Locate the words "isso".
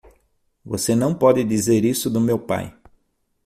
1.85-2.09